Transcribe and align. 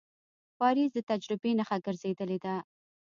پاریس 0.59 0.89
د 0.93 0.99
تجربې 1.09 1.51
نښه 1.59 1.77
ګرځېدلې 1.85 2.37
ده. 2.45 2.55